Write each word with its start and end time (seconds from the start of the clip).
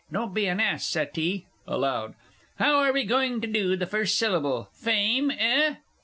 Don't 0.11 0.33
be 0.33 0.47
an 0.47 0.59
ass, 0.59 0.83
Settee! 0.87 1.45
(Aloud.) 1.67 2.15
How 2.55 2.77
are 2.79 2.91
we 2.91 3.03
going 3.03 3.39
to 3.39 3.45
do 3.45 3.75
the 3.75 3.85
first 3.85 4.17
syllable 4.17 4.69
"Fame," 4.73 5.29
eh? 5.29 5.75